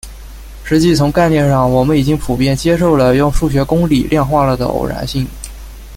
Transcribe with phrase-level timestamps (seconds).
[0.63, 5.27] 实际从概念上我们已经普遍接受了用数学公理量化了的偶然性。